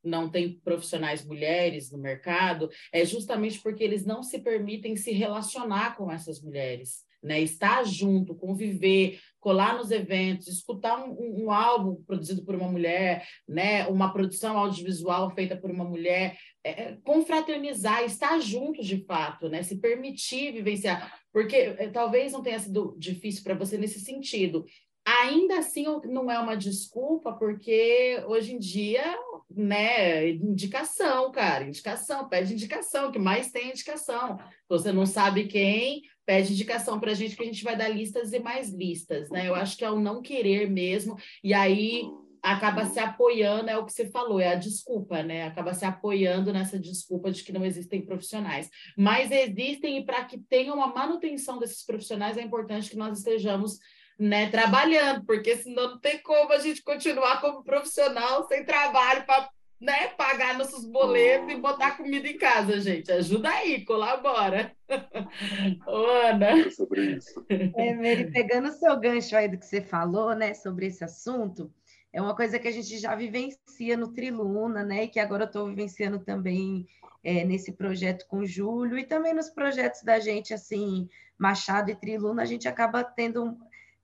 [0.03, 5.97] não tem profissionais mulheres no mercado, é justamente porque eles não se permitem se relacionar
[5.97, 7.41] com essas mulheres né?
[7.41, 13.87] Estar junto, conviver, colar nos eventos, escutar um, um, álbum produzido por uma mulher, né?
[13.87, 19.63] Uma produção audiovisual feita por uma mulher, é, é confraternizar, estar juntos de fato, né?
[19.63, 24.65] Se permitir vivenciar, porque é, talvez não tenha sido difícil para você nesse sentido.
[25.07, 29.05] Ainda assim, não é uma desculpa, porque hoje em dia,
[29.51, 34.39] né, indicação, cara, indicação, pede indicação, que mais tem indicação.
[34.67, 38.33] Você não sabe quem, pede indicação para a gente que a gente vai dar listas
[38.33, 39.49] e mais listas, né?
[39.49, 42.05] Eu acho que é o não querer mesmo, e aí
[42.45, 45.45] acaba se apoiando, é o que você falou, é a desculpa, né?
[45.45, 48.69] Acaba se apoiando nessa desculpa de que não existem profissionais.
[48.97, 53.79] Mas existem, e para que tenha uma manutenção desses profissionais, é importante que nós estejamos
[54.19, 59.51] né, trabalhando, porque senão não tem como a gente continuar como profissional sem trabalho para
[59.85, 63.13] né, pagar nossos boletos e botar comida em casa, gente.
[63.13, 64.75] Ajuda aí, colabora.
[65.87, 66.67] Ô, Ana.
[66.67, 67.45] É sobre isso.
[67.77, 71.71] É, Mary, pegando o seu gancho aí do que você falou, né, sobre esse assunto,
[72.13, 75.49] é uma coisa que a gente já vivencia no Triluna, né, e que agora eu
[75.49, 76.87] estou vivenciando também
[77.23, 81.95] é, nesse projeto com o Júlio, e também nos projetos da gente, assim, Machado e
[81.95, 83.57] Triluna, a gente acaba tendo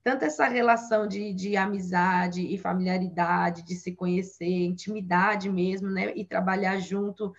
[0.03, 6.11] tanto essa relação de, de amizade e familiaridade, de se conhecer, intimidade mesmo, né?
[6.15, 7.33] E trabalhar junto.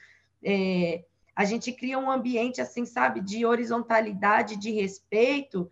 [0.44, 5.68] É, a gente cria um ambiente, assim, sabe, de horizontalidade, de respeito,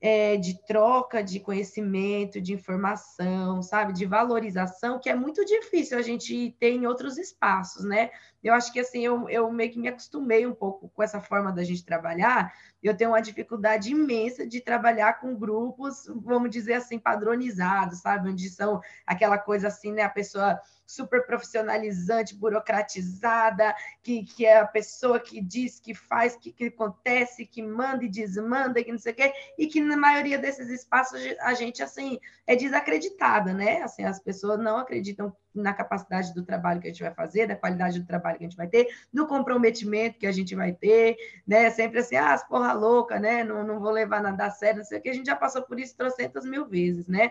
[0.00, 6.02] é, de troca de conhecimento, de informação, sabe, de valorização, que é muito difícil a
[6.02, 8.10] gente ter em outros espaços, né?
[8.42, 11.52] Eu acho que assim, eu, eu meio que me acostumei um pouco com essa forma
[11.52, 12.52] da gente trabalhar.
[12.82, 18.30] Eu tenho uma dificuldade imensa de trabalhar com grupos, vamos dizer assim, padronizados, sabe?
[18.30, 20.02] Onde são aquela coisa assim, né?
[20.02, 20.58] A pessoa
[20.90, 27.46] super profissionalizante, burocratizada, que, que é a pessoa que diz, que faz, que, que acontece,
[27.46, 31.20] que manda e desmanda, que não sei o quê, e que na maioria desses espaços
[31.40, 33.82] a gente, assim, é desacreditada, né?
[33.82, 37.56] Assim, as pessoas não acreditam na capacidade do trabalho que a gente vai fazer, da
[37.56, 41.16] qualidade do trabalho que a gente vai ter, do comprometimento que a gente vai ter,
[41.46, 41.70] né?
[41.70, 43.44] Sempre assim, ah, as porra louca, né?
[43.44, 45.62] Não, não vou levar nada a sério, não sei o que, a gente já passou
[45.62, 47.30] por isso trocentas mil vezes, né?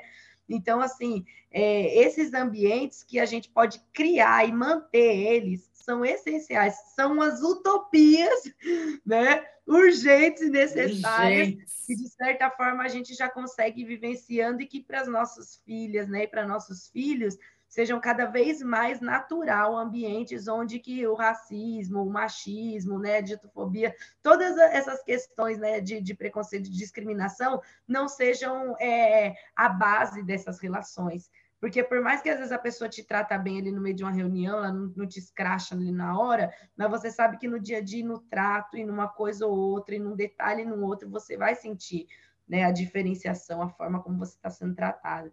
[0.50, 6.76] Então, assim, é, esses ambientes que a gente pode criar e manter eles são essenciais,
[6.96, 8.44] são as utopias,
[9.06, 9.46] né?
[9.68, 11.86] Urgentes e necessárias, Urgentes.
[11.86, 16.08] que de certa forma a gente já consegue vivenciando e que para as nossas filhas,
[16.08, 17.38] né, e para nossos filhos,
[17.70, 24.58] sejam cada vez mais natural ambientes onde que o racismo, o machismo, né, ditofobia, todas
[24.58, 31.30] essas questões né, de, de preconceito e discriminação não sejam é, a base dessas relações.
[31.62, 34.04] Porque por mais que às vezes a pessoa te trata bem ali no meio de
[34.04, 37.60] uma reunião, ela não, não te escracha ali na hora, mas você sabe que no
[37.60, 41.10] dia a dia, no trato, e numa coisa ou outra, e num detalhe no outro,
[41.10, 42.08] você vai sentir
[42.48, 45.32] né, a diferenciação, a forma como você está sendo tratado.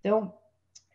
[0.00, 0.34] Então,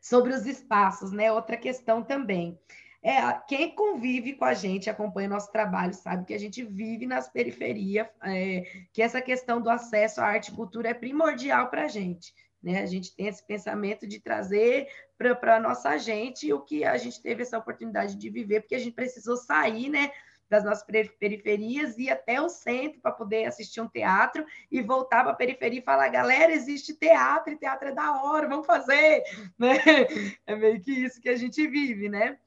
[0.09, 1.31] sobre os espaços, né?
[1.31, 2.59] Outra questão também.
[3.01, 7.29] É, quem convive com a gente, acompanha nosso trabalho, sabe que a gente vive nas
[7.29, 11.87] periferias, é, que essa questão do acesso à arte e cultura é primordial para a
[11.87, 12.33] gente.
[12.61, 12.81] Né?
[12.81, 17.21] A gente tem esse pensamento de trazer para a nossa gente o que a gente
[17.21, 20.11] teve essa oportunidade de viver, porque a gente precisou sair né,
[20.49, 25.31] das nossas periferias, ir até o centro para poder assistir um teatro e voltar para
[25.31, 29.23] a periferia e falar: galera, existe teatro e teatro é da hora, vamos fazer.
[29.59, 29.77] Né?
[30.47, 32.37] É meio que isso que a gente vive, né?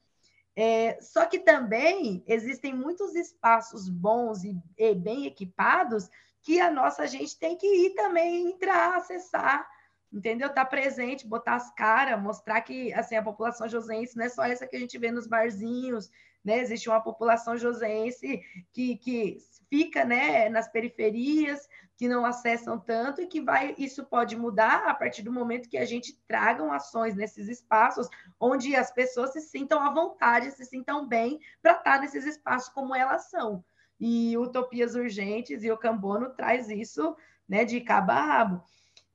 [0.55, 6.09] É, só que também existem muitos espaços bons e, e, bem equipados
[6.41, 9.67] que a nossa gente tem que ir também, entrar, acessar,
[10.11, 10.47] entendeu?
[10.47, 14.43] Estar tá presente, botar as caras, mostrar que assim, a população josense não é só
[14.43, 16.09] essa que a gente vê nos barzinhos,
[16.43, 16.59] né?
[16.59, 19.37] Existe uma população joseense que, que
[19.69, 24.93] fica né, nas periferias, que não acessam tanto e que vai isso pode mudar a
[24.93, 28.07] partir do momento que a gente tragam ações nesses espaços
[28.39, 32.95] onde as pessoas se sintam à vontade, se sintam bem para estar nesses espaços como
[32.95, 33.63] elas são.
[33.99, 37.15] E Utopias Urgentes e o Cambono traz isso
[37.47, 38.63] né, de cabo a rabo.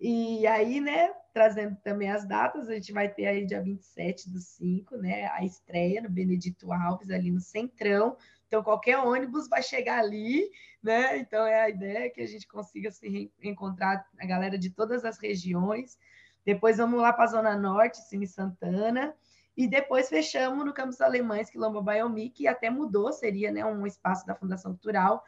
[0.01, 4.39] E aí, né, trazendo também as datas, a gente vai ter aí dia 27 do
[4.39, 8.17] 5, né, a estreia no Benedito Alves, ali no Centrão.
[8.47, 10.49] Então, qualquer ônibus vai chegar ali,
[10.83, 11.19] né?
[11.19, 15.19] Então, é a ideia que a gente consiga se encontrar a galera de todas as
[15.19, 15.99] regiões.
[16.45, 19.15] Depois vamos lá para a Zona Norte, Cine Santana.
[19.55, 24.25] E depois fechamos no Campos Alemães, Quilombo Baiomi, que até mudou, seria né, um espaço
[24.25, 25.23] da Fundação Cultural,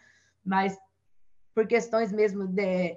[0.44, 0.78] mas
[1.52, 2.96] por questões mesmo de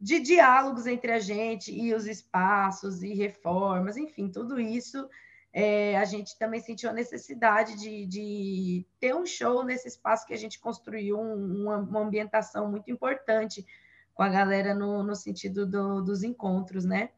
[0.00, 5.08] de diálogos entre a gente e os espaços e reformas, enfim, tudo isso,
[5.52, 10.34] é, a gente também sentiu a necessidade de, de, ter um show nesse espaço que
[10.34, 13.66] a gente construiu um, uma, uma, ambientação muito importante
[14.14, 17.10] com a galera no, no sentido do, dos encontros, né?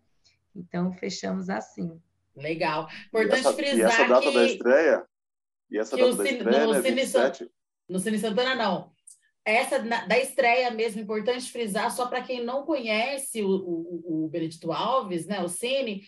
[0.57, 2.01] Então, fechamos assim.
[2.35, 2.89] Legal.
[3.09, 4.35] Importante e essa, frisar e essa data que...
[4.35, 5.07] da estreia?
[5.71, 7.51] E essa data da estreia, no, né, Cine, 27?
[7.89, 8.91] No Cine Santana, não
[9.45, 14.71] essa da estreia mesmo, importante frisar, só para quem não conhece o, o, o Benedito
[14.73, 16.03] Alves, né, o Cine,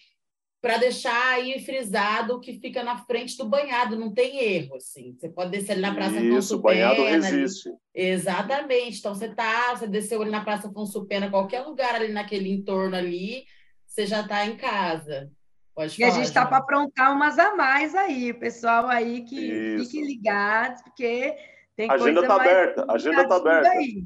[0.63, 5.17] para deixar aí frisado que fica na frente do banhado, não tem erro, assim.
[5.19, 7.27] Você pode descer ali na Praça Isso, Afonso banhado Pena.
[7.27, 7.69] resiste.
[7.69, 7.79] Ali.
[7.93, 9.01] Exatamente.
[9.01, 12.95] Então, você tá, você desceu ali na Praça Afonso Pena, qualquer lugar ali naquele entorno
[12.95, 13.45] ali,
[13.85, 15.29] você já está em casa.
[15.75, 19.87] Pode e a gente está para aprontar umas a mais aí, pessoal aí que Isso.
[19.87, 21.35] fiquem ligados, porque
[21.77, 23.71] tem a agenda está aberta, a agenda está aberta.
[23.71, 24.05] Aí.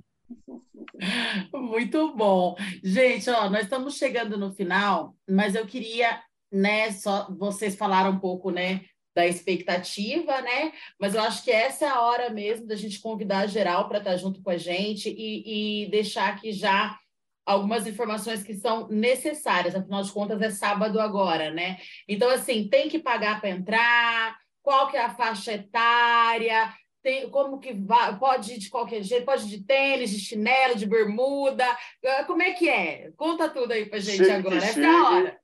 [1.52, 2.56] Muito bom.
[2.82, 8.18] Gente, ó, nós estamos chegando no final, mas eu queria, né, só vocês falaram um
[8.18, 8.82] pouco, né,
[9.14, 10.72] da expectativa, né?
[11.00, 14.10] Mas eu acho que essa é a hora mesmo da gente convidar geral para estar
[14.10, 16.98] tá junto com a gente e, e deixar aqui já
[17.46, 21.78] algumas informações que são necessárias, afinal de contas é sábado agora, né?
[22.06, 26.74] Então, assim, tem que pagar para entrar, qual que é a faixa etária,
[27.06, 30.74] tem, como que vai, pode ir de qualquer jeito, pode ir de tênis, de chinelo,
[30.74, 31.64] de bermuda,
[32.04, 33.12] ah, como é que é?
[33.16, 35.40] Conta tudo aí pra gente chegue agora, essa chegue, é a hora.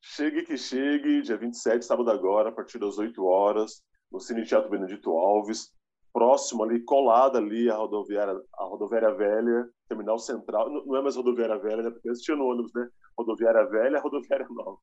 [0.00, 4.70] Chegue que chegue, dia 27, sábado agora, a partir das 8 horas, no Cine Teatro
[4.70, 5.72] Benedito Alves,
[6.12, 11.58] próximo ali, colado ali a rodoviária, a rodoviária velha, terminal central, não é mais rodoviária
[11.58, 11.90] velha, né?
[11.90, 12.88] Porque antes tinha no ônibus, né?
[13.18, 14.78] Rodoviária velha, rodoviária nova.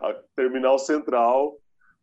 [0.00, 1.58] A terminal central,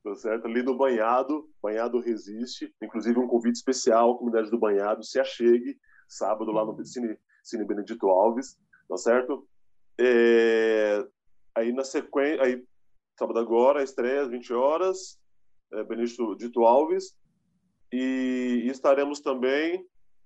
[0.10, 0.48] tá certo?
[0.48, 5.78] Ali no Banhado, Banhado Resiste, inclusive um convite especial à comunidade do Banhado, se achegue,
[6.08, 9.48] sábado lá no Cine, Cine Benedito Alves, tá certo?
[10.00, 11.06] É,
[11.56, 12.64] aí na sequência, aí
[13.18, 15.20] sábado agora, estreia às 20 horas,
[15.74, 17.18] é, Benedito Alves,
[17.92, 19.86] e, e estaremos também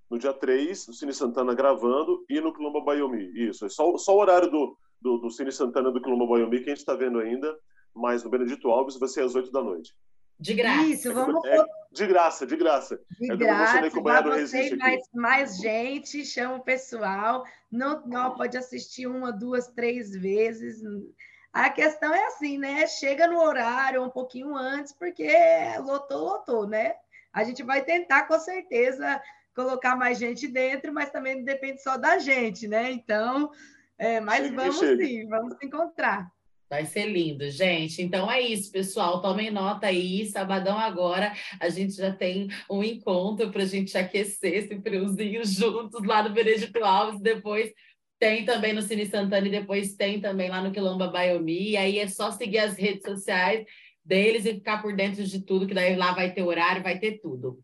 [0.09, 3.32] no dia 3, no Cine Santana gravando, e no Quilombo Bayomi.
[3.34, 6.65] Isso, é só, só o horário do, do, do Cine Santana do Quilombo Bayomi que
[6.65, 7.57] a gente está vendo ainda,
[7.94, 9.94] mas no Benedito Alves vai ser às 8 da noite.
[10.39, 10.84] De graça.
[10.86, 11.46] Isso, vamos.
[11.46, 13.00] É, de graça, de graça.
[13.20, 17.44] De é graça, vai você mais, mais gente, chama o pessoal.
[17.72, 20.82] Não, não pode assistir uma, duas, três vezes.
[21.54, 22.88] A questão é assim, né?
[22.88, 25.30] Chega no horário um pouquinho antes, porque
[25.80, 26.96] lotou, lotou, né?
[27.32, 29.22] A gente vai tentar, com certeza,
[29.56, 32.92] colocar mais gente dentro, mas também depende só da gente, né?
[32.92, 33.52] Então,
[33.98, 35.06] é, mas chega, vamos chega.
[35.06, 36.32] sim, vamos se encontrar.
[36.72, 38.01] Vai ser lindo, gente.
[38.01, 39.22] Então é isso, pessoal.
[39.22, 40.26] Tomem nota aí.
[40.28, 46.01] Sabadão agora a gente já tem um encontro para a gente aquecer esse friozinho juntos
[46.01, 47.19] lá no Benedito Alves.
[47.19, 47.74] Depois
[48.17, 51.72] tem também no Cine Santana e depois tem também lá no Quilomba Baiomi.
[51.72, 53.65] E aí é só seguir as redes sociais
[54.05, 57.19] deles e ficar por dentro de tudo, que daí lá vai ter horário, vai ter
[57.19, 57.59] tudo.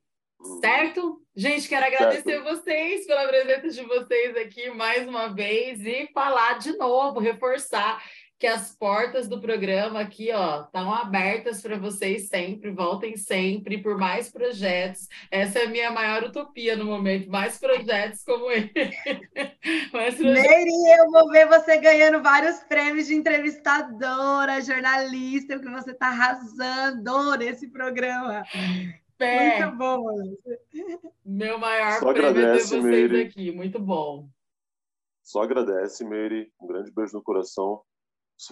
[0.59, 1.21] Certo?
[1.33, 2.43] Gente, quero agradecer certo.
[2.43, 8.03] vocês pela presença de vocês aqui mais uma vez e falar de novo, reforçar
[8.39, 13.97] que as portas do programa aqui, ó, estão abertas para vocês sempre, voltem sempre por
[13.97, 15.07] mais projetos.
[15.31, 18.71] Essa é a minha maior utopia no momento, mais projetos como ele.
[19.89, 20.19] projetos...
[20.19, 27.37] Meire, eu vou ver você ganhando vários prêmios de entrevistadora, jornalista, porque você está arrasando
[27.37, 28.43] nesse programa.
[29.19, 29.57] É.
[29.63, 30.05] Muito bom.
[31.25, 33.21] Meu maior Só prêmio é ter vocês Meire.
[33.23, 34.29] aqui, muito bom.
[35.23, 36.51] Só agradece, Meire.
[36.61, 37.81] Um grande beijo no coração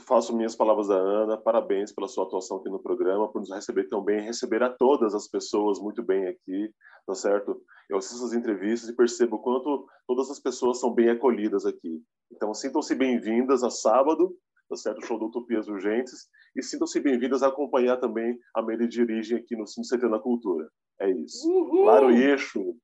[0.06, 3.88] faço minhas palavras da Ana, parabéns pela sua atuação aqui no programa, por nos receber
[3.88, 6.72] tão bem, receber a todas as pessoas muito bem aqui,
[7.06, 7.62] tá certo?
[7.90, 12.02] Eu assisto as entrevistas e percebo o quanto todas as pessoas são bem acolhidas aqui.
[12.32, 14.36] Então, sintam-se bem-vindas a sábado,
[14.68, 15.00] tá certo?
[15.00, 19.38] O show do Utopias Urgentes, e sintam-se bem-vindas a acompanhar também a Meire de Origem
[19.38, 20.68] aqui no Cine CT na Cultura.
[21.00, 21.48] É isso.
[21.48, 21.84] Uhul.
[21.84, 22.76] Claro, eixo.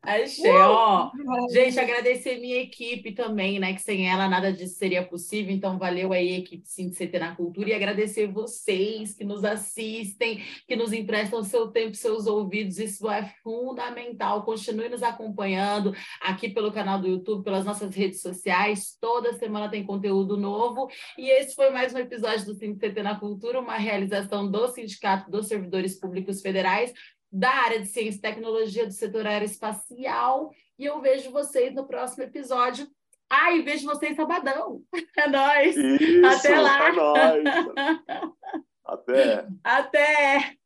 [0.00, 1.10] Achei, ó.
[1.50, 3.74] Gente, agradecer minha equipe também, né?
[3.74, 5.52] Que sem ela nada disso seria possível.
[5.52, 7.70] Então, valeu aí, equipe Sim CT na Cultura.
[7.70, 12.78] E agradecer vocês que nos assistem, que nos emprestam seu tempo, seus ouvidos.
[12.78, 14.44] Isso é fundamental.
[14.44, 18.96] Continue nos acompanhando aqui pelo canal do YouTube, pelas nossas redes sociais.
[19.00, 20.88] Toda semana tem conteúdo novo.
[21.18, 25.28] E esse foi mais um episódio do Sim CT na Cultura, uma realização do Sindicato
[25.28, 26.92] dos Servidores Públicos Federais
[27.30, 30.50] da área de ciência e tecnologia do setor aeroespacial.
[30.78, 32.86] E eu vejo vocês no próximo episódio.
[33.28, 34.82] Ai, vejo vocês sabadão.
[35.18, 35.76] É nóis.
[35.76, 36.88] Isso, Até lá.
[36.88, 37.44] É nóis.
[38.84, 39.46] Até.
[39.64, 40.56] Até.